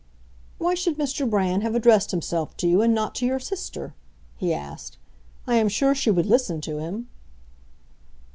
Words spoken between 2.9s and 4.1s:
not to your sister?"